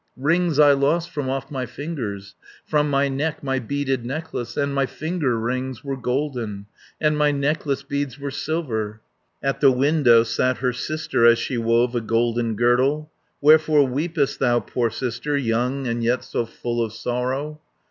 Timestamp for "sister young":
14.89-15.85